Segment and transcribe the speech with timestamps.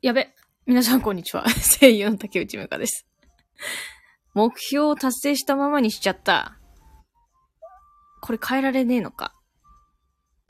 [0.00, 0.32] やべ。
[0.64, 1.44] 皆さんこんにちは。
[1.80, 3.04] 声優の竹内美香です。
[4.32, 6.56] 目標を達成したままにしちゃった。
[8.20, 9.34] これ変えられねえのか。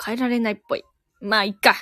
[0.04, 0.84] 変えられないっぽい。
[1.20, 1.74] まあ、いっか。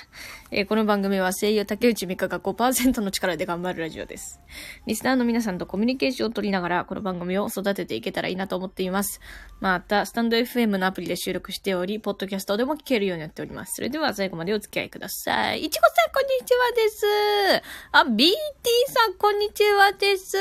[0.49, 4.41] えーこの番組は声優竹内美香が5%の力で頑張るラジオです。
[4.87, 9.21] リスナーの皆さんとコミュニケーションを取りながら、この番組を育てていけたらいいなと思っています。
[9.59, 13.73] また、スタンド FM のアプリで収録しており、ポッドキャストでも聞けるようになっております。
[13.75, 15.65] それでは最後までお付き合いください。
[15.65, 17.05] いちごさん、こんにちはです。
[17.91, 18.31] あ、BT
[18.91, 20.35] さん、こんにちはです。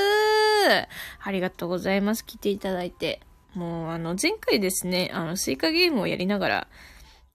[1.20, 2.24] ありがとうございます。
[2.24, 3.20] 来ていただいて。
[3.52, 6.68] もう、あの、前回ですね、あの、スイカゲームをやりながら、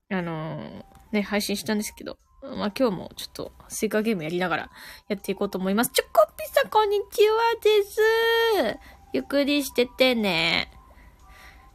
[0.10, 4.70] あのね、配信したんですけど、まあ今日もちょっとスイカゲームやりながら
[5.08, 5.92] やっていこうと思います。
[5.92, 8.80] チョコピさん、こんにちはです。
[9.14, 10.72] ゆっくりしててね。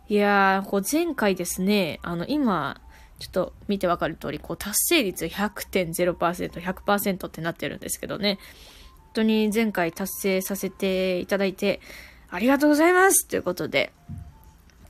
[0.09, 2.80] いやー、こう前回ですね、あの、今、
[3.19, 8.39] ちょっと見てわかる通り、こう達成率100.0%、100%ってなってるんですけどね。
[8.99, 11.80] 本当に前回達成させていただいて、
[12.29, 13.93] ありがとうございますということで、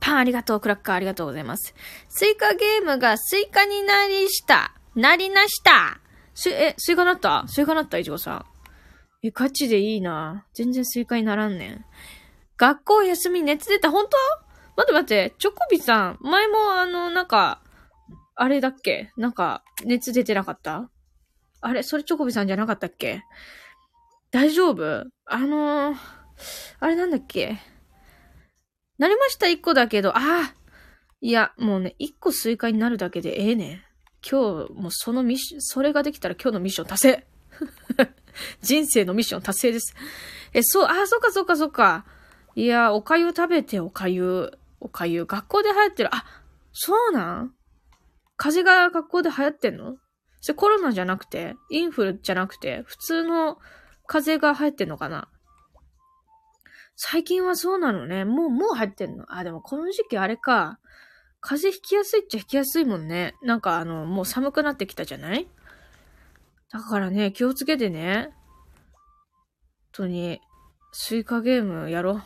[0.07, 1.75] パンありがとう、クラッカーありがとうございます。
[2.07, 4.73] スイカゲームがスイカになりした。
[4.95, 5.99] なりなした。
[6.33, 7.43] す、え、スイカなった？
[7.49, 8.45] スイカなったいちごさん。
[9.21, 10.45] え、ガチでいいな。
[10.53, 11.85] 全然スイカにならんねん。
[12.55, 14.17] 学校休み熱出た、本当？
[14.77, 17.61] 待って待って、チョコビさん、前もあの、なんか、
[18.35, 19.11] あれだっけ？
[19.17, 20.89] なんか、熱出てなかった？
[21.59, 21.83] あれ？
[21.83, 23.23] それチョコビさんじゃなかったっけ？
[24.31, 25.03] 大丈夫？
[25.25, 25.97] あのー、
[26.79, 27.59] あれなんだっけ？
[28.97, 30.53] なりました、一個だけど、ああ
[31.21, 33.81] いや、もうね、一個スイカになるだけでええねん。
[34.29, 37.27] 今日、もうそのミッション、それができたら今日のミッション達成
[38.61, 39.95] 人生のミッション達成です。
[40.53, 42.05] え、そう、ああ、そっかそっかそっか。
[42.55, 44.57] いや、おかゆ食べて、おかゆ。
[44.79, 45.25] おかゆ。
[45.25, 46.15] 学校で流行ってる。
[46.15, 46.25] あ、
[46.71, 47.53] そうなん？
[48.35, 49.97] 風邪が学校で流行ってんの？
[50.41, 53.57] それコロナじゃなくて、インフルじゃなくて、普通の
[54.05, 55.27] 風邪が流行ってんのかな？
[56.99, 58.25] 最近はそうなのね。
[58.25, 59.25] もう、もう流行ってんの？
[59.29, 60.79] あ、でもこの時期あれか。
[61.39, 63.35] 風邪ひきやすいっちゃひきやすいもんね。
[63.43, 65.47] なんかあの、もう寒くなってきたじゃない？
[66.71, 68.33] だからね、気をつけてね。
[69.93, 70.41] 本当に、
[70.91, 72.23] スイカゲームやろう。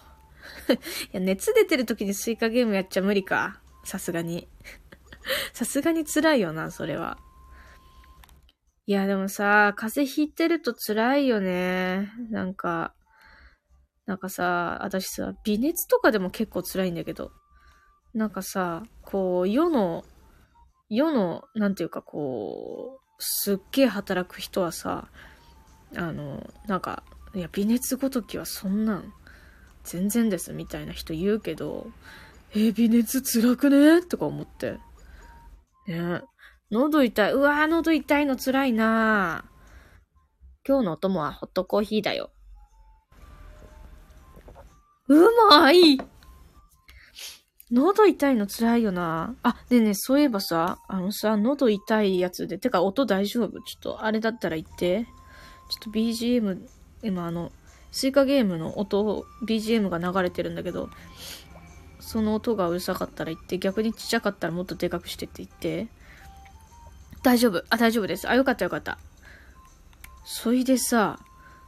[0.73, 0.77] い
[1.11, 3.59] や、熱出てる時にスイカゲームやっちゃ無理か。
[3.83, 4.47] さすがに。
[5.53, 7.17] さすがに辛いよな、それは。
[8.85, 12.11] いや、でもさ、風邪ひいてると辛いよね。
[12.29, 12.93] なんか、
[14.05, 17.31] なんかさ、私さ、微熱とかでも結構辛いんだけど。
[18.13, 20.03] なんかさ、こう、世の、
[20.89, 25.07] 世の、なんていうかこう、すっげえ働く人はさ、
[25.95, 27.03] あの、なんか、
[27.33, 29.13] いや、微熱ごときはそんなん、
[29.83, 31.87] 全然ですみたいな人言うけど、
[32.53, 34.01] えー微熱辛くね？
[34.01, 34.77] とか思って。
[35.87, 36.21] ね
[36.69, 37.33] 喉痛い。
[37.33, 39.45] うわー、喉痛いの辛いな
[40.67, 42.29] 今日のお供はホットコーヒーだよ。
[45.11, 45.99] うまい
[47.69, 49.35] 喉痛いの辛いよな。
[49.43, 53.61] あ、でね、そういえばさ、あのさ、喉痛いやつで、てか音大丈夫？
[53.61, 55.03] ちょっと、あれだったら言って。
[55.03, 56.59] ちょっと BGM、
[57.03, 57.51] 今あの、
[57.91, 60.89] スイカゲームの音、BGM が流れてるんだけど、
[61.99, 65.87] その音がうるさかったら言って、逆にちっちゃかったらもっとでかくしてって言って。
[67.21, 67.63] 大丈夫。
[67.69, 68.29] あ、大丈夫です。
[68.29, 68.97] あ、よかったよかった。
[70.23, 71.19] そいでさ、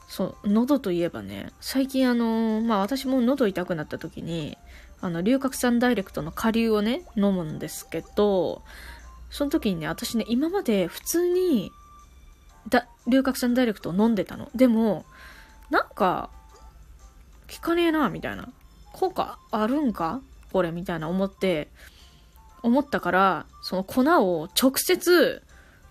[0.07, 4.57] そう、喉といえばね、最近あのまあ私も喉痛くなった時に、
[5.01, 8.61] あの、龍角散ダイレクトの下流をね、飲むんですけど、
[9.29, 11.71] その時にね、私ね、今まで普通に、
[12.69, 14.49] だ、龍角散ダイレクトを飲んでたの。
[14.55, 15.05] でも、
[15.69, 16.29] なんか、
[17.53, 18.47] 効かねえな、みたいな。
[18.93, 20.21] 効果あるんか？
[20.53, 21.67] これ、みたいな思って、
[22.61, 25.41] 思ったから、その粉を直接、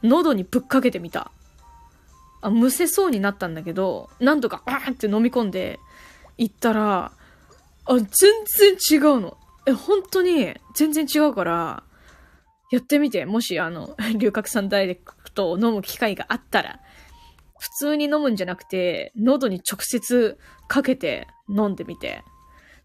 [0.02, 1.30] 喉にぶっかけてみた。
[2.42, 5.78] あ、むせそうになったんだけど、なんとか、あーって飲み込んで、
[6.38, 7.12] いったら、
[7.86, 8.06] あ、全
[8.58, 9.38] 然違うの。
[9.66, 11.82] え、本当に、全然違うから、
[12.70, 13.26] やってみて。
[13.26, 16.80] もし、あの、 龍角散ダイレクトを飲む機会があったら、
[17.58, 20.38] 普通に飲むんじゃなくて、喉に直接
[20.68, 22.24] かけて飲んでみて。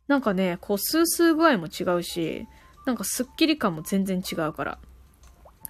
[0.08, 2.48] なんかね、こう、スースー具合も違うし、
[2.86, 4.80] なんかスッキリ感も全然違うから。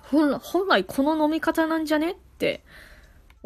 [0.01, 2.63] 本来、本来この飲み方なんじゃねって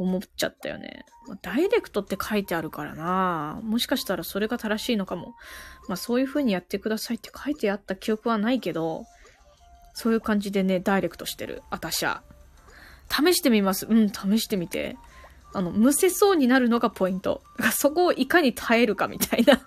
[0.02, 1.06] 思っちゃったよね。
[1.42, 5.36] ダイレクトって書いてあるからなもしかしたらそれが正しいのかも。
[5.88, 9.06] まあそういう風にやってくださいって書いてあった記憶はないけど、
[9.94, 11.62] そういう感じでね、ダイレクトしてる。
[11.70, 12.24] あたしゃ。
[13.10, 13.86] 試してみます。
[13.86, 14.98] うん、試してみて。
[15.54, 17.44] あの、むせそうになるのがポイント。
[17.74, 19.62] そこをいかに耐えるかみたいな。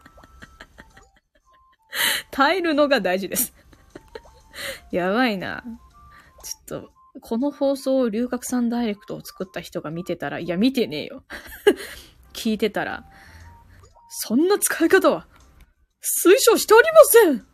[2.31, 3.54] 耐えるのが大事です。
[4.90, 5.62] やばいな。
[6.42, 11.25] ちょっと、この放送を龍角散ダイレクトを作った人が見てたら、いや見てねえよ。
[12.32, 13.05] 聞いてたら、
[14.08, 15.26] そんな使い方は
[16.26, 17.44] 推奨しておりませんって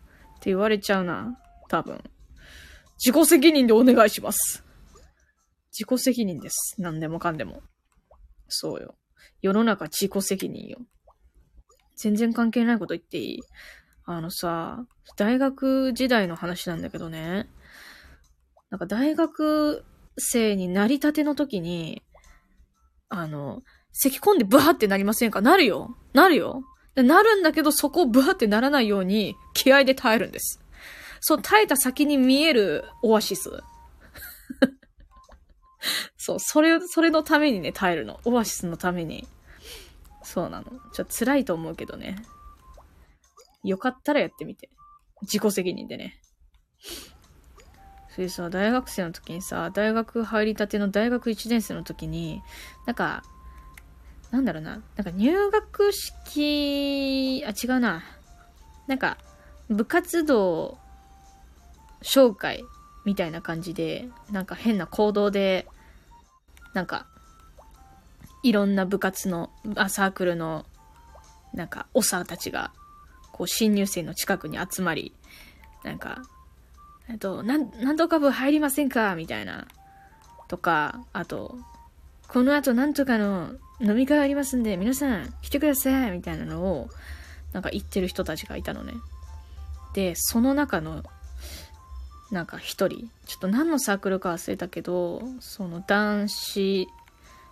[0.47, 1.39] 言われちゃうな。
[1.69, 2.03] 多分。
[2.99, 4.65] 自己責任でお願いします。
[5.73, 6.75] 自己責任です。
[6.79, 7.63] 何でもかんでも。
[8.49, 8.97] そうよ。
[9.41, 10.79] 世の中自己責任よ。
[11.97, 13.41] 全然関係ないこと言っていい？
[14.05, 14.85] あのさ、
[15.17, 17.49] 大学時代の話なんだけどね。
[18.71, 19.85] なんか大学
[20.17, 22.03] 生になりたての時に、
[23.09, 23.63] あの、
[23.93, 25.41] 咳込んでブワってなりませんか？
[25.41, 25.97] なるよ。
[26.15, 26.63] なるよ。
[26.95, 30.61] なるんだけど、そこをブワーってならないように、気合で耐えるんです。
[31.21, 33.51] そう、耐えた先に見えるオアシス。
[36.17, 38.21] そう、それ、それのためにね、耐えるの。
[38.25, 39.27] オアシスのために。
[40.23, 40.67] そうなの。
[40.93, 42.17] ちょっと辛いと思うけどね。
[43.65, 44.71] よかったらやってみて。
[45.23, 46.21] 自己責任でね。
[48.15, 52.43] それさ、大学生の時にさ、大学入りたての大学1年生の時に、
[52.87, 53.23] なんか、
[54.31, 54.83] なんだろうな。
[54.97, 58.03] なんか入学式、あ、違うな。
[58.87, 59.17] なんか、
[59.69, 60.79] 部活動
[62.03, 62.65] 紹介
[63.05, 65.67] みたいな感じで、なんか変な行動で、
[66.75, 67.07] なんか、
[68.43, 70.67] いろんな部活の、あ、サークルの、
[71.55, 72.73] なんか、おさたちが、
[73.33, 75.15] こう、新入生の近くに集まり、
[75.85, 76.23] なんか、
[77.11, 79.15] えっと、なん、なんとか部入りませんか？
[79.17, 79.67] みたいな。
[80.49, 81.59] とか、あと、
[82.29, 86.89] この後なんとかの飲み会ありますんで、皆さん来てくださいみたいなのを、
[87.53, 88.95] なんか言ってる人たちがいたのね。
[89.93, 91.03] で、その中の
[92.31, 96.89] なんか一人、ちょっと何のサークルか忘れたけど、その男子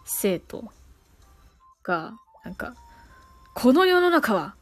[0.04, 0.64] 生徒
[1.82, 2.14] が、
[2.44, 2.74] なんか、
[3.54, 4.54] この世の中は、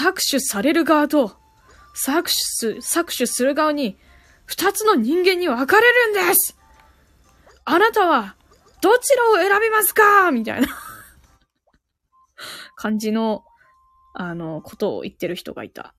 [0.00, 1.36] 搾取される側と、
[1.94, 3.98] 搾取す、搾取する側に、
[4.46, 6.56] 二つの人間に分かれるんです。
[7.64, 8.36] あなたは、
[8.80, 10.30] どちらを選びますか？
[10.30, 10.68] みたいな。
[12.76, 13.44] 感じの、
[14.14, 15.94] あの、ことを言ってる人がいた。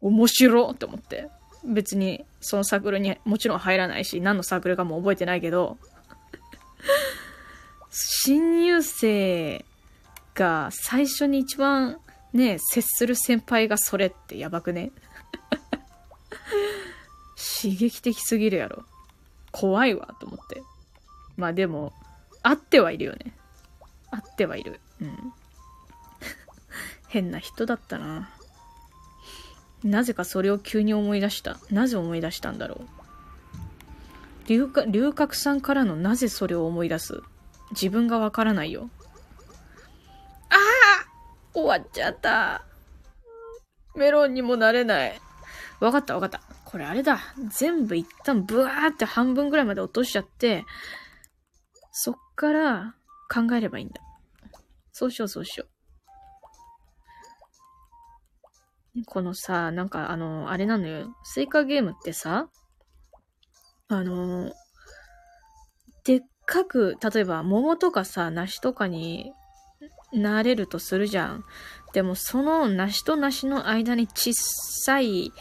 [0.00, 1.30] 面白って思って。
[1.64, 5.78] 別にそのサークルにもちろん入らないし、何のサークルかも覚えてないけど、
[7.90, 9.64] 新入生
[10.34, 12.00] が最初に一番
[12.32, 14.92] ね、接する先輩がそれってやばくね？
[17.60, 18.84] 刺激的すぎるやろ。
[19.52, 20.62] 怖いわ、と思って。
[21.36, 21.92] まあでも、
[22.42, 23.32] あってはいるよね。
[24.10, 24.80] あってはいる。
[25.00, 25.32] うん。
[27.08, 28.30] 変な人だったな。
[29.82, 31.58] なぜかそれを急に思い出した。
[31.70, 33.00] なぜ思い出したんだろう。
[34.46, 37.22] 龍角さんからのなぜそれを思い出す
[37.70, 38.90] 自分がわからないよ。
[40.48, 40.58] ああ
[41.54, 42.64] 終わっちゃった。
[43.94, 45.20] メロンにもなれない。
[45.78, 46.49] わかったわかった。
[46.70, 47.18] これあれだ。
[47.48, 50.64] 全部一旦ブワーって半分ぐらいまで落としちゃって、
[51.90, 52.94] そっから
[53.28, 54.00] 考えればいいんだ。
[54.92, 55.66] そうしようそうしよ
[58.96, 59.04] う。
[59.04, 61.14] このさ、なんかあの、あれなのよ。
[61.24, 62.48] スイカゲームってさ、
[63.88, 64.52] あの、
[66.04, 69.32] でっかく、例えば桃とかさ、梨とかに
[70.12, 71.44] なれるとするじゃん。
[71.92, 75.32] でもその梨と梨の間に小さい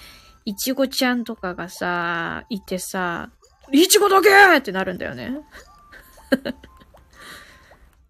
[0.50, 3.30] いちごちゃんとかがさ、いてさ、
[3.72, 5.42] いちごだけってなるんだよね。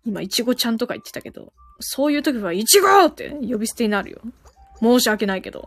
[0.06, 4.21] 今、いちごちゃんとか言ってたけど、そういう時は、いちごって呼び捨てになるよ。
[4.80, 5.66] 申し訳ないけど。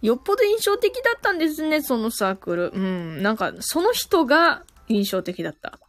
[0.00, 2.70] よっぽど印象的だったんですね、そのサークル。
[2.72, 3.20] うん。
[3.20, 5.80] なんか、その人が印象的だった。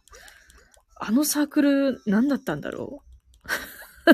[0.96, 4.10] あのサークル、何だったんだろう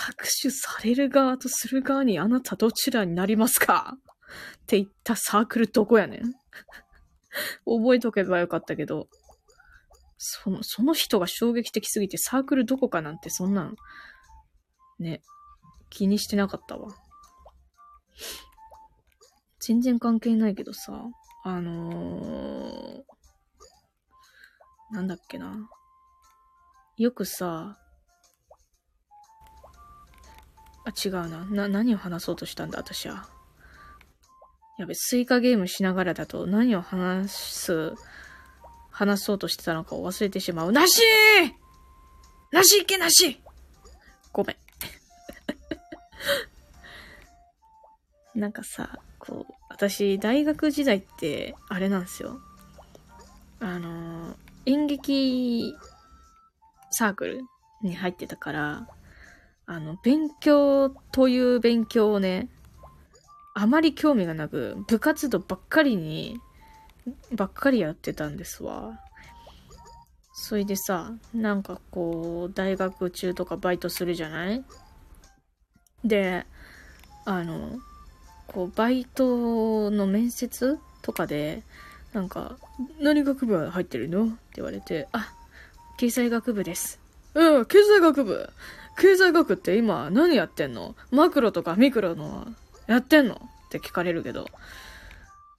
[0.00, 3.96] 搾取される側とする側にあなたどちらになりますか？
[3.96, 6.20] って言ったサークルどこやねん
[7.66, 9.08] 覚えとけばよかったけど、
[10.16, 13.74] その、その人が衝撃的すぎてサークルどこかなんてそんなん
[14.98, 15.20] ね。
[15.90, 16.88] 気にしてなかったわ。
[19.60, 21.04] 全然関係ないけどさ、
[21.44, 25.68] あのー、なんだっけな。
[26.96, 27.78] よくさ、
[30.84, 31.44] あ、違うな。
[31.44, 33.28] な、何を話そうとしたんだ、私は。
[34.78, 37.94] やべ、スイカゲームしながらだと何を話す、
[38.90, 40.72] 話そうとしてたのかを忘れてしまう。
[40.72, 41.00] なし
[42.50, 43.40] なしいけなし
[44.32, 44.56] ごめん。
[48.38, 52.40] なんかさ、こう、私、大学時代って、あれなんですよ。
[53.60, 54.36] あの、
[54.66, 55.74] 演劇
[56.90, 57.42] サークル
[57.82, 58.88] に入ってたから、
[59.72, 62.48] あの、勉強という勉強をね、
[63.54, 66.38] あまり興味がなく、部活動ばっかりに、
[67.34, 69.00] ばっかりやってたんですわ。
[70.34, 74.62] それでさ、なんかこう、大学中とかバイトするじゃない？
[76.04, 76.44] で、
[77.24, 77.78] あの、
[78.48, 81.62] こう、バイトの面接とかで、
[82.12, 82.58] なんか、
[83.00, 84.24] 何学部入ってるの？
[84.26, 85.32] って言われて、あ、
[85.96, 87.00] 経済学部です。
[87.34, 88.50] うん、経済学部。
[88.98, 90.94] 経済学って今何やってんの？
[91.10, 92.46] マクロとかミクロの
[92.86, 93.34] やってんの？
[93.34, 93.38] っ
[93.70, 94.46] て聞かれるけど、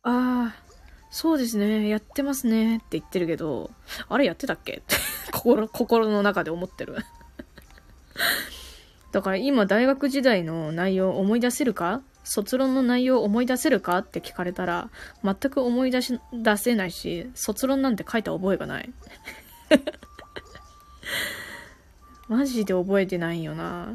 [0.04, 0.56] ああ、
[1.10, 2.78] そうですね、やってますね。
[2.78, 3.72] って言ってるけど、
[4.08, 4.74] あれやってたっけ？
[4.74, 4.96] って
[5.32, 6.98] 心、心の中で思ってる。
[9.12, 12.02] だから今大学時代の内容思い出せるか？
[12.24, 13.98] 卒論の内容思い出せるか？
[13.98, 14.90] って聞かれたら、
[15.24, 18.94] 全く思い出し、出せないし、卒論なんて書いた覚えがない。
[22.34, 23.94] マジで覚えてないよな。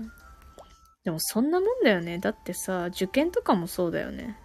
[1.02, 2.18] でもそんなもんだよね。
[2.18, 4.38] だってさ、受験とかもそうだよね。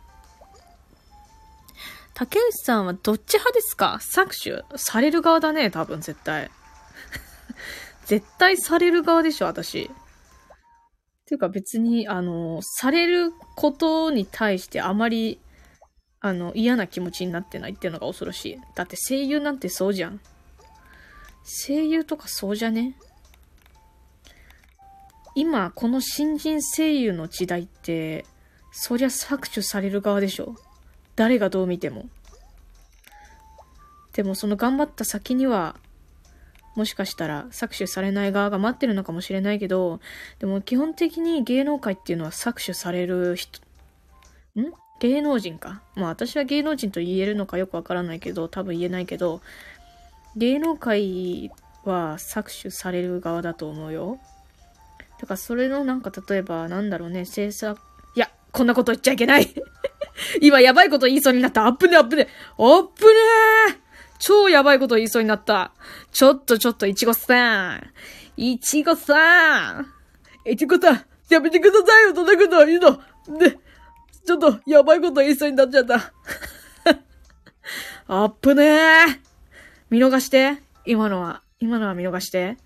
[2.16, 4.00] 竹内さんはどっち派ですか？
[4.02, 6.50] 搾取される側だね、多分絶対。
[8.06, 9.92] 絶対される側でしょ、私。
[11.26, 15.40] ていうか別に、あの、されることに対してあまり、
[16.20, 18.60] あの、嫌な気持ちになってないっていうのが恐ろしい。
[18.76, 20.20] だって声優なんてそうじゃん。
[21.68, 22.96] 声優とかそうじゃね？
[25.36, 28.26] 今、この新人声優の時代って、
[28.72, 30.56] そりゃ搾取される側でしょ。
[31.16, 32.08] 誰がどう見ても。
[34.14, 35.76] でもその頑張った先には、
[36.76, 40.00] もしかしたら搾取されない側が待ってるのかもしれないけど、
[40.40, 43.60] でも基本的に芸能界っていうのは搾取される人、
[44.56, 44.72] ん？
[45.00, 45.82] 芸能人か？
[45.96, 49.42] まあ私は芸能人と言えるのかよくわからないけど、多分言えないけど、
[50.36, 51.52] 芸能界
[51.84, 54.20] は搾取される側だと思うよ。
[55.24, 57.80] だからそれのなんか例えばなんだろうね、制作、
[58.14, 59.48] いや、こんなこと言っちゃいけない
[60.42, 61.66] 今やばいこと言いそうになった。
[61.66, 62.28] アップね、アップね。
[62.58, 63.12] アップね
[64.20, 65.72] 超やばいこと言いそうになった。
[66.12, 67.90] ちょっとちょっと、いちごさん。
[68.36, 69.88] いちごさん。
[70.46, 73.40] いちごさん、やめてくださいよ、そんなこと言うの。
[73.40, 73.58] で、
[74.28, 76.12] ちょっと、やばいこと言いそうになっちゃった。
[78.08, 79.20] アップねー。
[79.90, 80.62] 見逃して。
[80.86, 82.58] 今のは、今のは見逃して。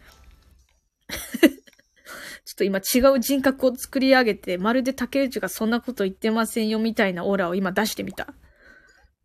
[2.57, 8.33] ちょっと今違う人格を作り上げて、まるで竹内がそんなこと言ってませんよみたいなオーラを今出してみた。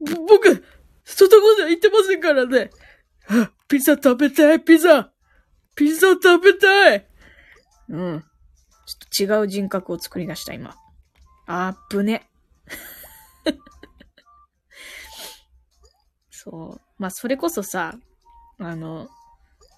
[0.01, 0.63] 僕、
[1.05, 2.71] そんなこと言ってませんからね。
[3.69, 5.11] ピザ食べたい、ピザ
[5.75, 7.07] ピザ食べたい
[7.89, 8.25] うん。
[9.17, 10.75] ちょっと違う人格を作り出した、今。
[11.47, 12.29] あーぶね。
[16.31, 16.81] そう。
[16.99, 17.95] まあ、それこそさ、
[18.59, 19.09] あの、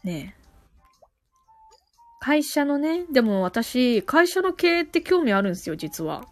[0.03, 0.35] ね
[2.25, 6.25] 会社のね、でも私、会社の経営って興味あるんですよ、実は。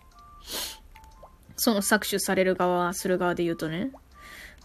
[1.56, 3.90] その搾取される側、する側で言うとね。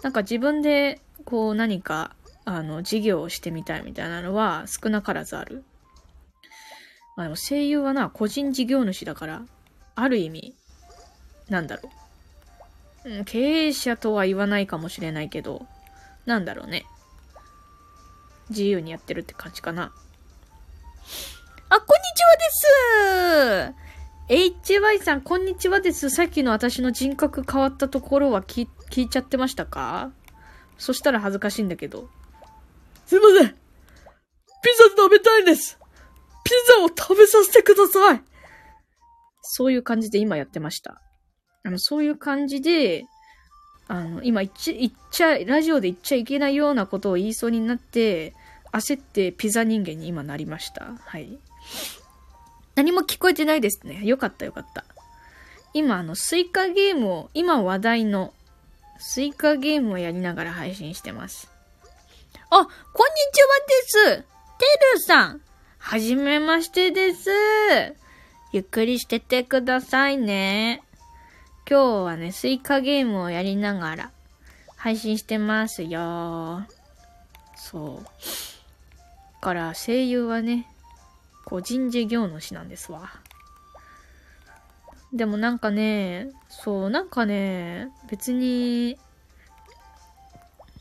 [0.02, 2.16] なんか自分でこう何か
[2.46, 5.66] あの事業をしてみたいみたいなのは少なからずある。
[7.18, 9.42] まあでも声優はな、個人事業主だから、
[9.96, 10.56] ある意味、
[11.50, 11.90] なんだろ
[13.04, 13.10] う。
[13.10, 15.68] うん、経営者とは言わないかもしれないけど、
[16.26, 16.86] なんだろうね。
[18.50, 19.92] 自由にやってるって感じかな。
[21.70, 23.72] あ、こんにちは
[24.38, 26.10] です !HY さん、こんにちはです。
[26.10, 30.12] さっきの私の人格変わったところは聞聞いちゃってましたか？
[30.78, 32.10] そしたら恥ずかしいんだけど。
[33.06, 33.56] すいませんピ
[34.78, 35.80] ザ食べたいんです
[36.44, 38.22] ピザを食べさせてください
[39.42, 41.02] そういう感じで今やってました。
[41.64, 43.06] あの、そういう感じで、
[43.88, 48.34] あの、今言っちゃ、言っちゃ、ラジオで言っちゃいけないようなことを言いそうになって、
[48.72, 50.94] 焦ってピザ人間に今なりました。
[51.06, 51.38] はい。
[52.76, 54.02] 何も聞こえてないですね。
[54.06, 54.86] よかったよかった。
[55.74, 58.34] 今、あの、スイカゲームを、今話題の
[59.00, 61.50] スイカゲームをやりながら配信してます。
[62.50, 64.24] あ、こんにちはです
[64.58, 65.42] てるさん
[65.78, 67.30] はじめましてです
[68.54, 70.82] ゆっくりしててくださいね。
[71.70, 74.12] 今日はね、スイカゲームをやりながら
[74.78, 76.66] 配信してますよ。
[77.56, 78.57] そう。
[79.48, 80.68] から声優はね、
[81.46, 83.14] 個人事業主なんですわ。
[85.14, 88.98] でもなんかね、そう、なんかね、別に、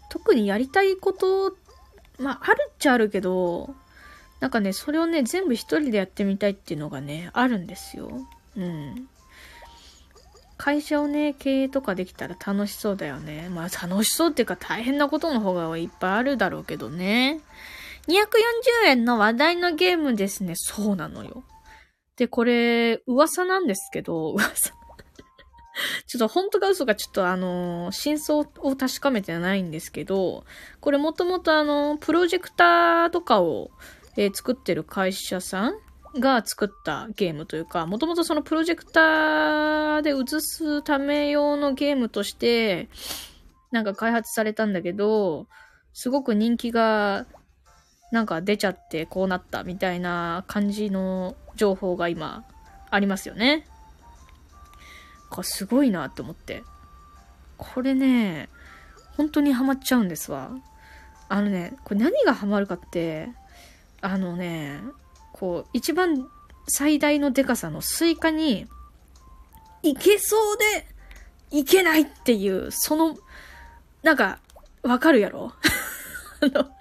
[0.09, 1.57] 特にやりたいこと、
[2.19, 3.73] まあ、あるっちゃあるけど、
[4.41, 8.11] なんかね、それをね、全部一人でやってみたいっていうのがね、あるんですよ。
[8.57, 9.09] うん。
[10.59, 13.49] 会社をね、経営とかできたら楽しそうだよね。
[13.49, 17.41] まあ楽しそうっていうか大変なことの方がいっぱいあるだろうけどね。
[18.09, 20.55] 240円の話題のゲームですね。
[20.57, 21.45] そうなのよ。
[22.17, 24.73] で、これ、噂なんですけど、噂。
[26.07, 30.45] ちょっと本当か嘘かちょっとあの真相を確かめてないんですけど、
[30.81, 33.71] これもともとあのプロジェクターとかを、
[34.17, 35.75] えー作ってる会社さん
[36.19, 42.89] が作ったゲームというか、もともとそのプロジェクターで映すため用のゲームとして、
[43.71, 45.47] なんか開発されたんだけど、
[45.93, 47.27] すごく人気が
[48.13, 52.45] なんか出ちゃってこうなったみたいな感じの情報が今
[52.91, 53.67] ありますよね。
[55.31, 56.63] これすごいなって思って。
[57.59, 58.49] これね、
[59.17, 60.51] 本当にハマっちゃうんですわ。
[61.29, 63.29] あのね、これ何がハマるかって、
[64.01, 64.81] あのね、
[65.33, 66.29] こう、一番
[66.69, 68.67] 最大のデカさのスイカに、
[69.83, 70.87] いけそうで、
[71.51, 73.17] いけないっていう、その、
[74.03, 74.39] なんか、
[74.83, 75.53] わかるやろ？
[76.41, 76.76] あの、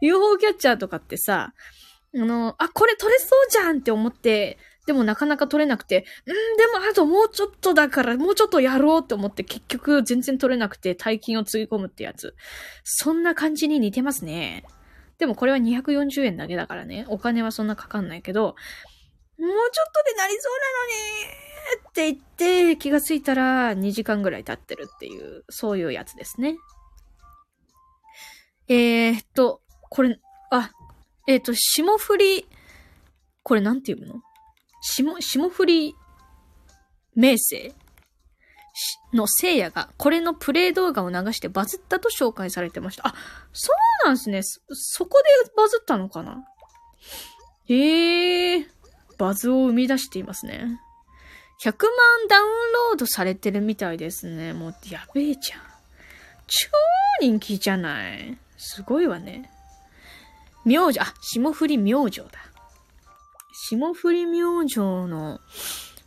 [0.00, 1.54] UFO キャッチャーとかってさ、
[2.14, 12.34] あの、あ、これ取れそうじゃんって思って、でもなかなか取れなくて、んでもあともうちょっとだから、もうちょっとやろうって思って結局全然取れなくて大金をつぎ込むってやつ。
[12.82, 14.64] そんな感じに似てますね。
[15.18, 17.06] でもこれは240円だけだからね。
[17.08, 18.56] お金はそんなかかんないけど、もう
[19.38, 20.96] ちょっとでなりそうなの
[21.36, 21.42] に
[21.88, 26.56] って言って気がついたら2時間ぐらい経ってるっていう、そういうやつですね。
[28.68, 30.18] えーっと、これ、
[30.50, 30.70] あ、
[31.26, 32.46] えーっと、霜降り、
[33.42, 34.22] これなんていうの？
[34.80, 35.94] 霜、霜降り
[37.14, 37.74] 名声？
[39.12, 43.06] の聖夜がこれのプレイ動画を流してバズったと紹介されてました。
[43.08, 43.14] あ、
[43.52, 43.70] そ
[44.04, 44.42] うなんですね。
[44.42, 46.42] そ、そこでバズったのかな？
[47.68, 48.66] へえー、
[49.18, 50.80] バズを生み出していますね。
[51.62, 52.48] 100万ダウン
[52.90, 54.54] ロードされてるみたいですね。
[54.54, 55.60] もうやべえじゃん。
[56.46, 56.70] 超
[57.20, 58.38] 人気じゃない？
[58.64, 59.50] すごいわね。
[60.64, 62.26] 明星、あ、霜降り明星だ。
[63.52, 65.40] 霜降り明星の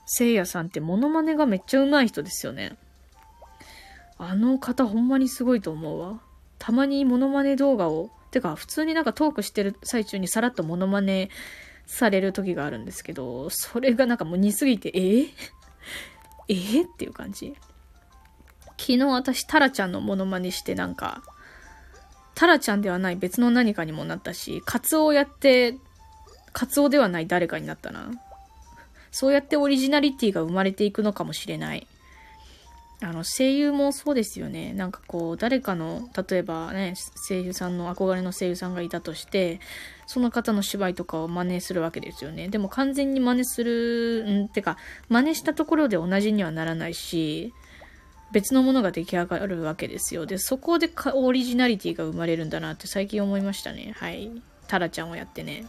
[0.05, 2.77] せいやさんってモノマネがめっちゃ上手い人ですよね。
[4.17, 6.21] あの方ほんまにすごいと思うわ。
[6.57, 11.29] たまにモノマネ動画を、てか普通になんかトークしてる最中にさらっとモノマネ
[11.85, 15.29] される時があるんですけど、それがなんかもう似すぎて、えー、
[16.47, 17.53] えー、っていう感じ。
[18.77, 21.21] 昨日私タラちゃんのモノマネしてなんか、
[22.35, 25.77] タラちゃんではない別の何かにもなったし、カツオをやって、
[26.53, 28.11] カツオではない誰かになったな。
[29.11, 31.87] そうやってオリジナリティが生まれていくのかもしれない。
[33.01, 34.73] あの、声優もそうですよね。
[34.73, 36.95] なんかこう、誰かの、例えばね、
[37.27, 39.59] 声優さんの、憧れの声優さんがいたとして、
[40.05, 42.47] その方の芝居とかを真似するわけですよね。
[42.47, 44.77] でも完全に真似する、んてか、
[45.09, 47.53] 真似したところで同じにはならないし、
[48.31, 50.25] 別のものが出来上がるわけですよ。
[50.25, 53.93] で、そこでオリジナリティが生まれるんだなって最近思いましたね。
[53.97, 54.31] はい。
[54.67, 55.65] タラちゃんをやってね。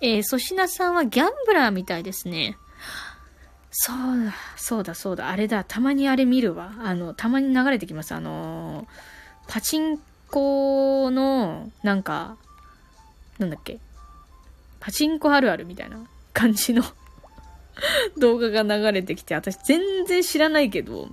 [0.00, 2.56] えー、粗品さんはギャンブラーみたいですね。
[3.70, 6.74] そうだ、そうだ、そうだ、あれだ、たまにあれ見るわ。
[6.78, 8.12] あの、たまに流れてきます。
[8.14, 8.86] あのー
[9.48, 12.36] パチンコの、なんか、
[13.38, 13.78] なんだっけ、
[14.80, 15.98] パチンコあるあるみたいな
[16.32, 16.82] 感じの
[18.18, 21.08] 動画が流れてきて、私全然知らないけど、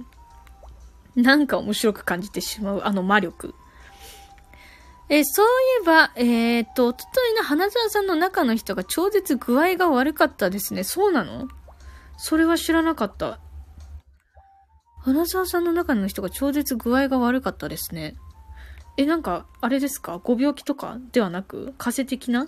[1.15, 3.54] なんか面白く感じてしまう、あの魔力。
[5.10, 5.49] えそうい
[5.84, 10.84] えば、えーっと、おとといの花澤さんの中の人が超絶具合が悪かったですね。
[10.84, 11.47] そうなの？
[12.17, 13.39] それは知らなかった。
[15.02, 18.15] 花澤さんの中の人が超絶具合が悪かったですね。
[18.95, 20.19] え、なんか、あれですか？
[20.23, 21.73] ご病気とかではなく？
[21.78, 22.47] 風邪的な？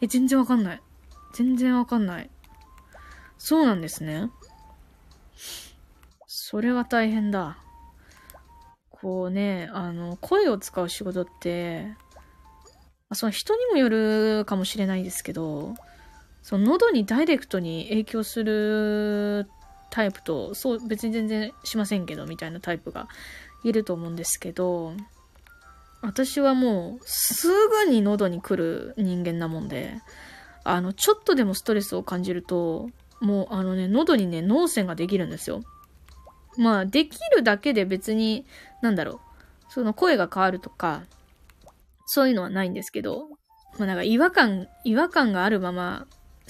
[0.00, 0.82] え、全然わかんない。
[1.34, 2.30] 全然わかんない。
[3.36, 4.30] そうなんですね。
[6.54, 7.58] それは大変だ。
[8.88, 11.96] こうね、あの、声を使う仕事って、
[13.12, 15.74] その人にもよるかもしれないですけど、
[16.42, 19.48] その喉にダイレクトに影響する
[19.90, 23.08] タイプと、そう別に全然しませんけど、みたいなタイプが
[23.64, 24.92] いると思うんですけど、
[26.02, 29.96] 私はもうすぐに喉に来る人間なもんで、
[30.62, 32.90] あの、ちょっとでもストレスを感じると、
[33.20, 35.64] もうあのね、喉にね、脳腺ができるんですよ。
[36.56, 38.46] まあ、できるだけで別に、
[38.82, 39.20] なんだろう、
[39.68, 41.02] その声が変わるとか、
[42.06, 43.28] そういうのはないんですけど、
[43.78, 46.06] まあなんか違和感、違和感があるまま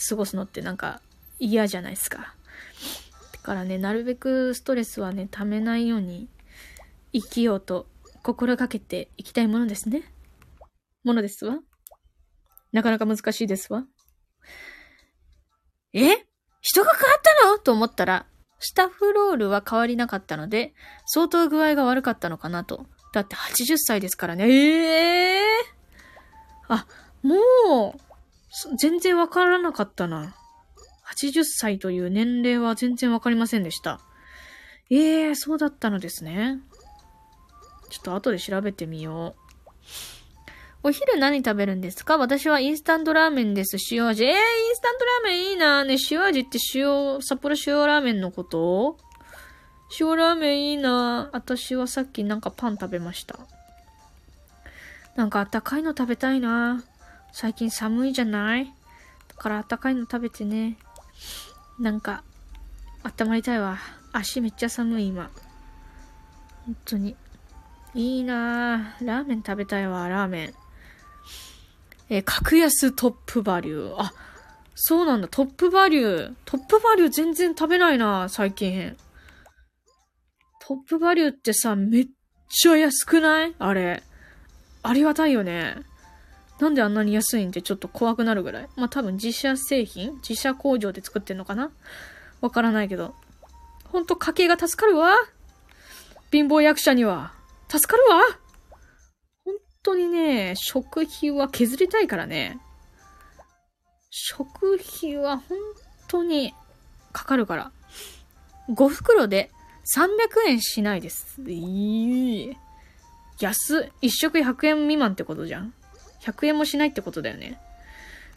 [0.09, 1.01] 過ごすのってなんか
[1.38, 2.35] 嫌じゃないですか。
[3.33, 6.29] だからね、なるべくストレスはね、溜めないように
[7.12, 7.87] 生きようと
[8.23, 10.03] 心がけていきたいものですね。
[11.03, 11.61] ものですわ。
[12.73, 13.87] なかなか難しいですわ。
[15.93, 16.27] え？
[16.61, 17.59] 人が変わったの？
[17.59, 18.27] と思ったら、
[18.66, 20.72] スタッフロールは変わりなかったので、
[21.05, 22.87] 相当具合が悪かったのかなと。
[23.12, 24.48] だって80歳ですからね。
[24.48, 25.44] ええ
[26.68, 26.87] あ、
[27.22, 30.35] もう、全然わからなかったな。
[31.14, 34.00] 80歳という年齢は全然わかりませんでした。
[34.88, 36.59] ええー、そうだったのですね。
[37.90, 40.24] ちょっと後で調べてみよう。
[40.87, 42.18] お昼何食べるんですか？
[42.18, 43.79] 私はインスタントラーメンです。
[43.90, 44.23] 塩味。
[44.23, 44.37] えー、イン
[44.75, 48.99] スタントラーメンいいなね、塩味って塩、札幌塩ラーメンのこと？
[49.99, 53.38] 塩ラーメンいいな私はさっきなんかパン食べました。
[55.16, 56.85] なんかあったかいの食べたいな
[57.33, 58.66] 最近寒いじゃない？
[59.29, 60.77] だからあったかいの食べてね。
[61.81, 62.23] なんか、
[63.05, 63.79] 温まりたいわ。
[64.12, 65.31] 足めっちゃ寒い今。
[66.66, 67.16] 本当に。
[67.94, 70.55] いいなぁラーメン食べたいわ、ラーメン。
[72.11, 73.97] えー、格安トップバリュー。
[73.99, 74.12] あ、
[74.75, 75.29] そうなんだ。
[75.29, 76.35] トップバリュー。
[76.45, 78.97] トップバリュー全然食べないな、最近。
[80.67, 82.07] トップバリューってさ、めっ
[82.49, 83.55] ちゃ安くない？
[83.59, 84.03] あれ。
[84.83, 85.77] ありがたいよね。
[86.61, 87.49] なんであんなに安いん？
[87.49, 88.69] ってちょっと怖くなるぐらい。
[88.77, 90.14] まあ、多分自社製品？
[90.17, 91.71] 自社工場で作ってんのかな？
[92.40, 93.14] わからないけど。
[93.87, 95.17] ほんと家計が助かるわ。
[96.31, 97.33] 貧乏役者には。
[97.69, 98.23] 助かるわ。
[99.85, 102.59] 本当にね、食費は削りたいからね。
[104.09, 105.59] 食費は本
[106.09, 106.55] 当に
[107.12, 107.70] かかるから。
[108.70, 109.51] 5袋で
[109.94, 111.38] 300円しないです。
[111.47, 112.57] いい。
[113.38, 115.75] 安一食100円未満ってことじゃん
[116.23, 117.61] ?100 円もしないってことだよね。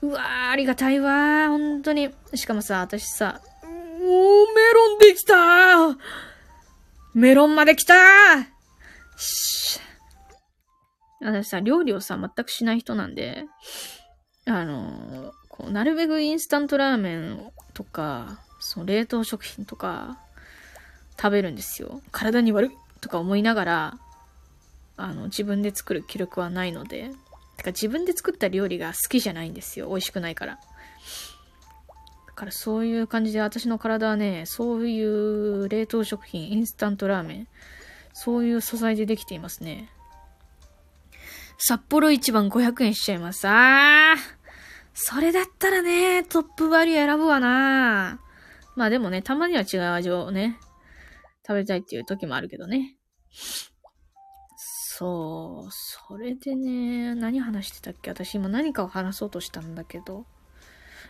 [0.01, 1.47] うわー、ありがたいわー。
[1.47, 2.09] 本当に。
[2.35, 5.97] しかもさ、私さ、おー、メロンできたー
[7.13, 7.97] メロンまで来たー
[9.15, 9.79] し
[11.21, 13.45] 私さ、料理をさ、全くしない人なんで、
[14.45, 20.19] あの、こう、なるべくインスタントラーメンとか、その冷凍食品とか、
[21.19, 22.01] 食べるんですよ。
[22.11, 23.99] 体に悪いとか思いながら、
[24.95, 27.11] あの、自分で作る気力はないので、
[27.57, 29.89] てか自分で作った料理が好きじゃないんですよ。
[29.89, 30.59] 美味しくないから。
[32.27, 37.47] だからそういう感じで私の体はね、そういう冷凍食品、インスタントラーメン、
[38.13, 39.89] そういう素材でできていますね。
[41.57, 43.47] 札幌一番500円しちゃいます。
[43.47, 44.37] あー
[44.93, 48.19] それだったらね、トップバリュー選ぶわな
[48.75, 50.59] まあでもね、たまには違う味をね、
[51.47, 52.95] 食べたいっていう時もあるけどね。
[54.99, 58.09] そう、それでね、何話してたっけ？
[58.09, 60.25] 私今何かを話そうとしたんだけど。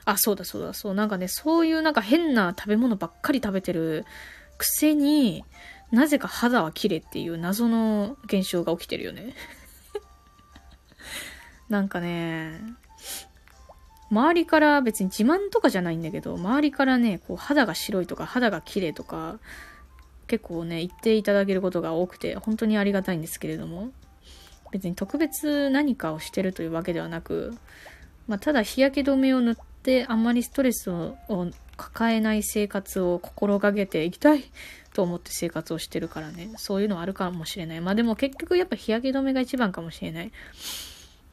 [0.04, 0.94] あ、そうだそうだ、そう。
[0.94, 4.06] なんかね、そういうなんか変な食べ物ばっかり食べてる
[4.58, 5.46] くせに、
[5.92, 9.34] なぜか肌は綺麗っていう謎の現象が起きてるよね。
[11.70, 12.62] なんかね、
[14.10, 19.40] 周りから別に自慢とかじゃないんだけど、周りからね、こう肌が白いとか肌が綺麗とか、
[20.28, 23.92] 結構ね、言っていただけることが多くて、本当にありがたいんですけれども、
[24.72, 27.58] 別に特別何かをしてるというわけではなく、
[28.28, 31.16] まあ、ただ日焼け止めを塗って、あんまりストレスを
[31.78, 34.52] 抱えない生活を心がけていきたい
[34.94, 37.82] と思って生活をしてるからね、そういうのはあるかもしれない。
[37.82, 40.32] まあでも結局やっぱ日焼け止めが一番かもしれない。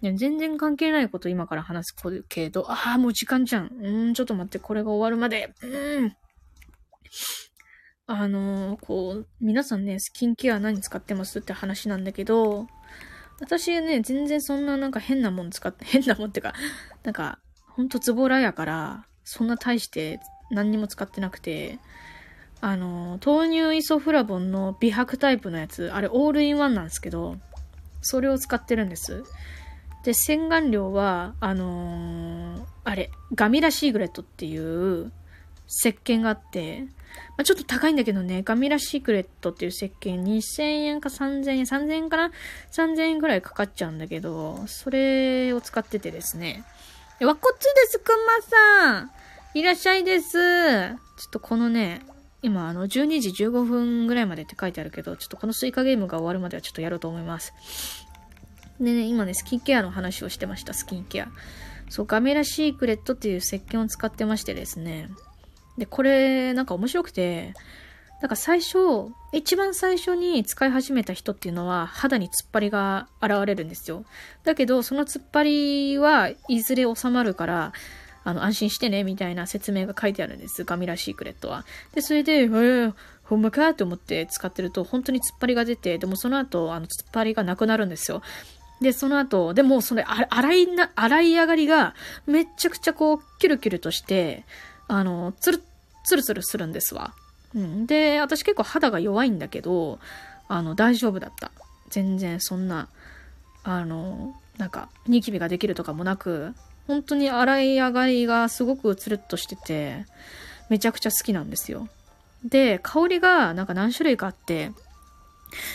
[0.02, 3.70] 全然関係ないこと今から話すけど、ああ、もう時間じゃん。
[3.80, 5.54] うん、ちょっと待って、これが終わるまで。
[5.62, 6.16] うん。
[8.06, 12.66] あのー、こう、皆さんね、スキンケア何使ってますって話なんだけど、
[13.40, 16.52] 私ね、全然そんななんか変なもん使って、 変なもんってか、
[17.02, 21.78] なんか、ほんとズボラやから、そんな大して何にも使ってなくて、
[22.60, 27.36] あのー、豆乳イソフラボンの美白タイプのやつ、あれオールインワンなんですけど、
[28.02, 29.24] それを使ってるんです。
[30.04, 35.10] で、洗顔料は、あのー、あれ、ガミラシーグレットっていう
[35.66, 36.82] 石鹸があって、
[37.36, 42.30] まあ、ちょっと高いんだけどね、ガミラシークレットっていう石鹸2000円か3000円、3000円かな
[42.70, 46.64] ?3000 円くらいかかっちゃうんだけど、それを使っててですね。
[47.20, 49.10] わこつです、くまさん
[49.54, 50.32] いらっしゃいです。
[50.32, 52.02] ちょっとこのね、
[52.42, 57.54] 今あの12時15分ぐらいまでって書いてあるけど、ちょっとこのスイカゲームが終わるまではちょっとやろうと思います。
[58.80, 61.28] でね、今ね、スキンケアの話をしてました、スキンケア。
[61.88, 65.10] そう、ガメラシークレットっていう石鹸を使ってましてですね。
[65.78, 67.54] で、これ、なんか面白くて、
[68.20, 68.78] なんか最初、
[69.32, 74.04] 一番最初に使い始めた人っていうのは肌に突っ張りが現れるんですよ。
[74.44, 77.72] だけど、その突っ張りはいずれ収まるから、
[78.26, 80.64] あの、安心してね、みたいな説明が書いてあるんです。
[80.64, 81.66] ガミラシークレットは。
[81.92, 83.74] で、それで、えー、ほんまか？
[83.74, 88.22] と思って使ってると、本当に突っ張りが出て、でもその後、あの、突っ張りがなくなるんですよ。
[88.80, 91.94] で、その後、でも、それ、洗いな、洗い上がりが、
[92.26, 94.44] めちゃくちゃこう、キュルキュルとして、
[94.88, 95.62] あの、つる、
[96.04, 97.14] つるつるするんですわ。
[97.54, 97.86] うん。
[97.86, 100.00] で、私結構肌が弱いんだけど、
[100.48, 101.50] あの、大丈夫だった。
[101.88, 102.88] 全然そんな、
[103.62, 106.54] あの、なんか、ニキビができるとかもなく、
[106.86, 110.04] 本当に洗い上がりがすごくつるっとしてて、
[110.68, 111.88] めちゃくちゃ好きなんですよ。
[112.44, 114.72] で、香りがなんか何種類かあって、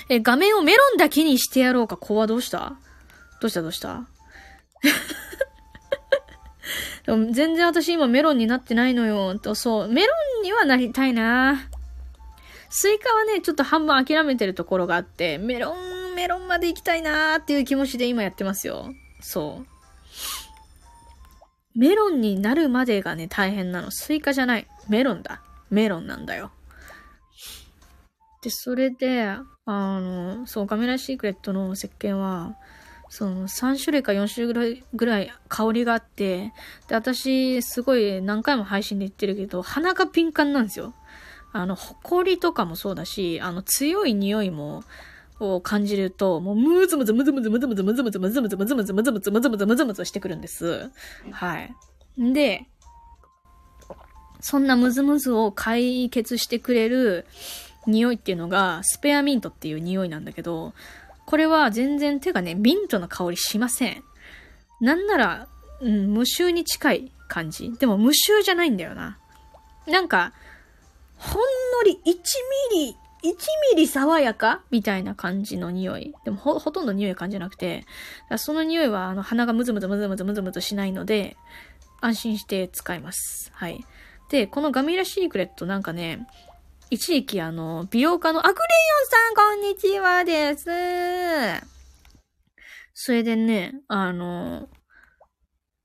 [0.09, 2.75] え、画面をメロンだけにしてやろうか、子はどうした？
[3.41, 4.07] どうしたどうした？
[7.05, 9.37] 全然私今メロンになってないのよ。
[9.39, 9.87] と、そう。
[9.87, 11.67] メロンにはなりたいな。
[12.69, 18.93] スイカはね、ちょっと半分諦めてるところがあって、メロン、メロンまで行きたいなーっていう気持ちで今やってますよ。
[19.21, 19.67] そう。
[21.75, 23.89] メロンになるまでがね、大変なの。
[23.89, 24.67] スイカじゃない。
[24.87, 25.41] メロンだ。
[25.71, 26.51] メロンなんだよ。
[28.43, 32.55] で、それで、あの、そう、ガメラシークレットの石鹸は、
[33.09, 36.53] その3種類か4種類ぐらい香りがあって、
[36.87, 40.93] で、私、すごい何回も配信で言ってるけど、鼻が敏感なんですよ。
[41.51, 44.83] あの、埃とかもそうだし、あの、強い匂いも、
[45.39, 50.91] を感じると、もうムズムズムズムズムズムズムズムズムズムズムズムズムズムズムズムズムズムズしてくるんです。
[51.31, 51.73] はい。
[52.17, 52.67] で、
[54.41, 57.25] そんなムズムズを解決してくれる
[57.87, 60.73] 匂いっていうのが、スペアミントっていう匂いなんだけど、
[61.29, 64.03] これは全然手がね、ミントの香りしません。
[64.81, 65.47] なんなら、
[65.79, 67.71] うん、無臭に近い感じ。
[67.77, 69.19] でも無臭じゃないんだよな。
[69.85, 70.33] なんか、
[71.17, 72.13] ほんのり1
[72.73, 73.35] ミリ、1
[73.75, 74.63] ミリ爽やか？
[74.71, 76.15] みたいな感じの匂い。
[76.25, 77.85] でもほ、ほとんど匂い感じなくて、
[78.37, 81.37] その匂いは、あの、鼻がムズムズムズムズムズムズしないので、
[82.01, 83.51] 安心して使います。
[83.53, 83.85] はい。
[84.31, 86.25] で、このガミラシークレットなんかね、
[86.91, 88.61] 一時期あの、美容家の、アクレヨ
[89.03, 90.65] ンさん、こんにちはです。
[92.95, 94.69] それでね、あの、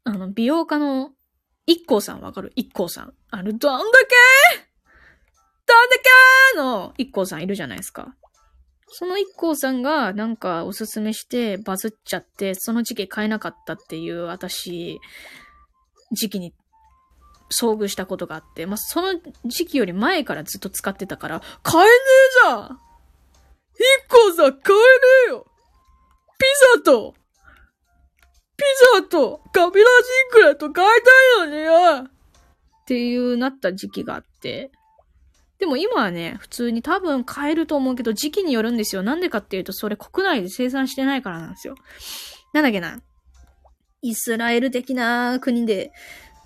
[0.05, 1.11] あの、美容家の、
[1.67, 2.53] 一光さんわかる？
[2.57, 3.13] 一光さん。
[3.31, 3.69] あの、どんだけ？
[5.67, 5.97] どんだ
[6.55, 6.59] け？
[6.59, 8.15] の一光さんいるじゃないですか。
[8.89, 15.01] その一光さんがなんかおすすめしてバズっちゃって、その時期買えなかったっていう私、
[16.13, 16.55] 時期に
[17.51, 22.79] 遭遇したことがあって、まあ、その時期より前からずっと使ってたから、買えねえじゃん
[23.75, 24.85] 一個さ、買えね
[25.29, 25.47] えよ
[26.39, 27.15] ピザと、
[28.57, 31.03] ピザと、カビラジンクレット買い
[31.39, 32.11] たいのによっ
[32.87, 34.71] ていうなった時期があって、
[35.59, 39.03] でも今はね、普通に多分買えると思うけど、時期によるんですよ。
[39.03, 41.77] なんでかっていうと、それ国内で生産してないからなんですよ。
[42.53, 43.01] なんだっけな。
[44.03, 45.93] イスラエル的な国で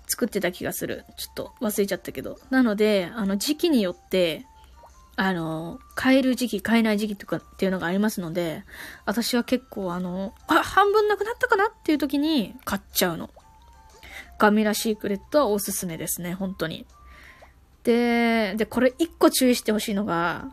[0.09, 1.05] 作ってた気がする。
[1.17, 2.37] ちょっと忘れちゃったけど。
[2.49, 4.45] なので、あの、時期によって、
[5.15, 8.63] あの、買える時期、買えない時期とかっていうのがありますので、
[9.05, 13.29] 私は結構あの、あ、半分なくなったかなっていう時に買っちゃうの。
[14.39, 16.85] ガミラシークレットはおすすめですね、本当に。
[17.83, 20.51] で、で、これ一個注意してほしいのが、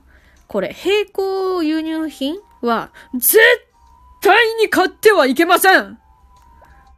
[0.48, 3.38] これ、並行輸入品は、絶
[4.20, 5.98] 対に買ってはいけません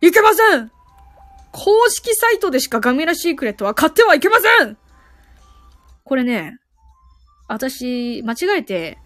[0.01, 0.73] いけません
[1.61, 4.77] 公式サイトでしかガミラシークレットは買ってはいけません
[6.05, 6.59] これね、
[7.49, 8.99] 私、間違えて、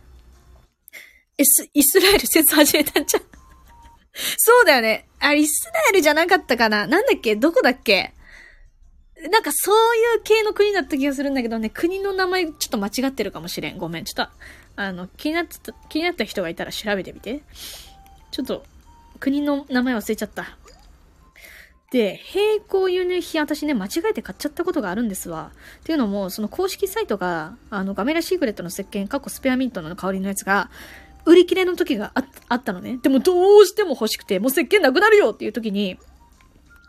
[1.38, 3.22] イス、イスラエル説始めたんじゃん。
[4.36, 5.08] そうだよね。
[5.18, 7.34] あ、イスラエルじゃなかったかななんだっけ？
[7.34, 8.12] どこだっけ？
[9.30, 13.78] なんかそういう系の国だった気がするんだけどね、国の名前ちょっと間違ってるかもしれん。
[13.78, 14.04] ごめん。
[14.04, 14.32] ちょっと、
[14.76, 17.42] あの、気になってた、気になった人がいたら調べてみて。
[18.30, 18.64] ちょっと、
[19.18, 20.56] 国の名前忘れちゃった。
[21.92, 25.52] で、並行輸入品私ね、間違えて買っちゃったことがあるんですわ。
[25.80, 30.70] っていうのも、その公式サイトが、あの、ガメラシークレットの石鹸、過去スペアミントの香りのやつが、
[31.26, 32.12] 売り切れの時が
[32.48, 32.98] あったのね。
[33.02, 35.98] でもどうしても欲しくて、もう石鹸なくなるよっていう時に、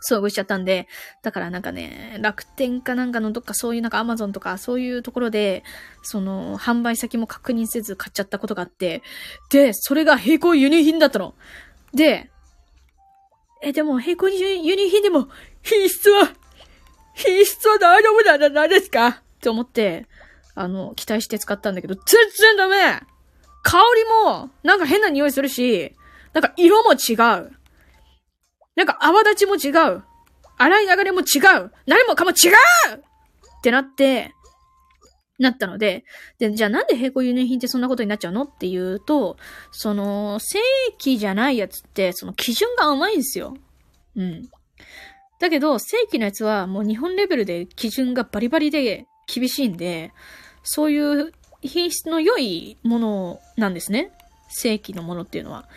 [0.09, 0.87] 遭遇しちゃったんで、
[1.21, 5.63] だからなんかね、楽天かなんかのどっかそういうなんかアマゾンとかそういうところで、
[6.01, 9.01] その、販売先も確認せず買っちゃったことがあって、
[9.49, 11.35] で、それが並行輸入品だったの。
[11.93, 12.29] で、
[13.65, 15.29] え、でも、並行輸入品でも、
[15.61, 16.29] 品質は、
[17.15, 19.07] 品質は大丈夫なんじゃないですか？
[19.07, 20.05] って思って、
[20.53, 22.03] あの、期待して使ったんだけど、全
[22.37, 23.01] 然ダメ
[23.63, 25.95] 香りも、なんか変な匂いするし、
[26.33, 27.17] なんか色も違う。
[28.75, 30.03] なんか泡立ちも違う。
[30.57, 31.71] 洗い流れも違う。
[31.87, 34.33] 何もかも違うってなって、
[35.43, 36.05] なったので、
[36.39, 39.37] で、じゃあなんで並行輸入品ってそんなことになっちゃうのっていうと、
[39.71, 40.59] その、正
[40.99, 43.55] 規じゃないやつって、その基準が甘いんですよ。
[44.15, 44.49] うん。
[45.39, 50.13] だけど、正規のやつはもう日本レベルで基準がバリバリで厳しいんで、
[50.63, 54.11] そういう品質の良いものなんですね。
[54.49, 55.67] 正規のものっていうのは。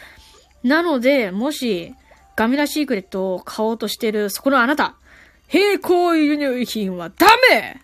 [0.63, 1.95] なので、もし、
[2.37, 4.97] ガミラシークレットを買おうとしてる、そこのあなた、
[5.53, 7.81] 並行輸入品はダメ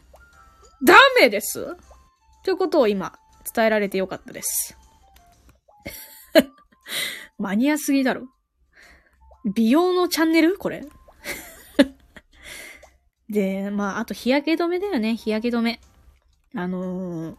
[0.85, 1.77] ダメです
[2.45, 3.13] ということを今、
[3.55, 4.77] 伝えられてよかったです。
[7.39, 8.29] マニアすぎだろ。
[9.55, 10.57] 美容のチャンネル？
[10.59, 10.85] これ。
[13.29, 15.81] で、まあ、あと日焼け止めだよね、日焼け止め。
[16.55, 17.37] あのー、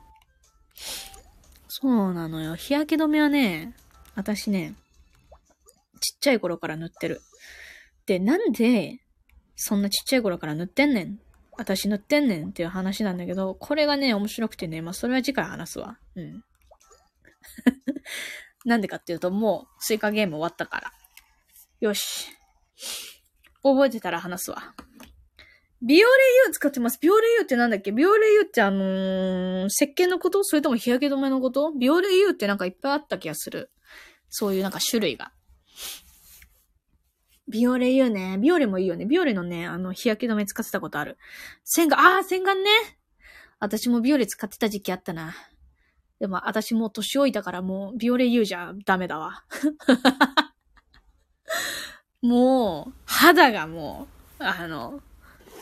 [1.68, 2.56] そうなのよ。
[2.56, 3.76] 日焼け止めはね、
[4.16, 4.76] 私ね、
[6.00, 7.22] ちっちゃい頃から塗ってる。
[8.06, 9.00] で、なんで、
[9.56, 11.20] そんなちっちゃい頃から塗ってんねん。
[11.58, 15.98] 私塗ってんねんっていう話なんだけど、これがね、面白くてね、まあ、それは次回話すわ。
[16.16, 16.44] うん。
[18.66, 20.92] なんでかっていうと、もう、スイカゲーム終わったから。
[21.80, 22.30] よし。
[23.62, 24.74] 覚えてたら話すわ。
[25.82, 26.14] ビオレ
[26.48, 26.98] U 使ってます。
[27.02, 27.92] ビオレ U ってなんだっけ？
[27.92, 30.44] ビオレ U ってあのー、石鹸のこと？
[30.46, 31.74] それとも日焼け止めのこと？
[31.74, 33.70] ビオレ U ってなんかいっぱいあった気がする。
[34.30, 35.34] そういうなんか種類が。
[37.48, 38.38] ビオレ U ね。
[38.40, 39.06] ビオレもいいよね。
[39.06, 41.18] ビオレのね、あの、日焼け止め使ってたことある。
[41.64, 42.70] 洗顔、ああ、洗顔ね。
[43.60, 45.36] 私もビオレ使ってた時期あったな。
[46.20, 49.44] でも、私もう年老いたからもう、ビオレ U じゃダメだわ。
[52.22, 54.08] もう、肌がも
[54.40, 55.02] う、あの、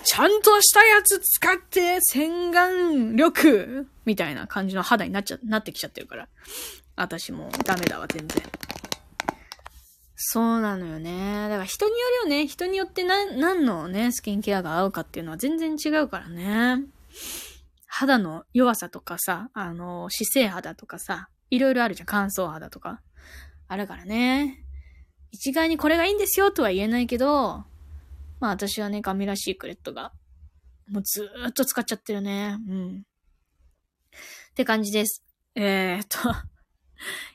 [0.03, 6.27] ちゃんとしたやつ使って洗顔力みたいな感じの肌になっちゃ、なってきちゃってるから。
[6.95, 8.43] 私もダメだわ、全然。
[10.23, 11.47] そうなのよね。
[11.49, 12.47] だから人によるよね。
[12.47, 16.85] 人によって何、何のね、スキンケアが合うかっていうのは全然違うからね。
[17.87, 22.05] 肌の弱さとかさ、あの、姿勢肌とかさ、いろいろあるじゃん。
[22.05, 23.01] 乾燥肌とか。
[23.67, 24.63] あるからね。
[25.31, 27.65] 一概にこれがいいんですよとは言えないけど、
[28.39, 30.11] まあ私はね、ガミラシークレットが、
[30.87, 32.57] もうずーっと使っちゃってるね。
[32.69, 33.05] うん。
[34.51, 35.23] って感じです。
[35.55, 36.17] えー、っと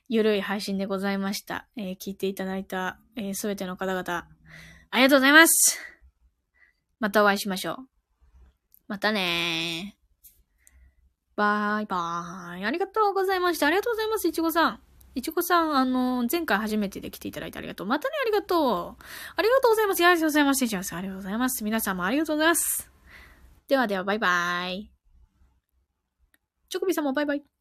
[0.08, 1.66] ゆるい配信でございました。
[1.76, 4.28] えー、聞いていただいた、えす、べての方々、
[4.90, 5.78] ありがとうございます
[7.00, 7.76] またお会いしましょう。
[8.88, 10.06] またねー。
[11.36, 12.64] バイバーイ。
[12.64, 13.66] ありがとうございました。
[13.66, 14.80] ありがとうございます、いちごさん。
[15.14, 17.86] いちごさん、あの、前回初めてで来ていただいてありがとう。
[17.86, 19.02] またね、ありがとう。
[19.36, 20.04] ありがとうございます。
[20.04, 20.64] ありがとうございます。
[20.64, 21.64] いちごさん、ありがとうございます。
[21.64, 22.90] 皆さんもありがとうございます。
[23.68, 24.90] ではでは、バイバーイ。
[26.68, 27.55] チョコビさんもバイバイ。